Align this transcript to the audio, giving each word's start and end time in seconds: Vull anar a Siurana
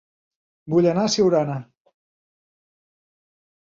Vull 0.75 0.87
anar 0.93 1.03
a 1.05 1.13
Siurana 1.17 1.59